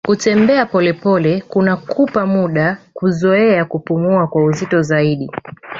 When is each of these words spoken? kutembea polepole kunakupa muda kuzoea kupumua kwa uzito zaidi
kutembea 0.07 0.65
polepole 0.65 1.41
kunakupa 1.47 2.25
muda 2.25 2.77
kuzoea 2.93 3.65
kupumua 3.65 4.27
kwa 4.27 4.43
uzito 4.43 4.81
zaidi 4.81 5.29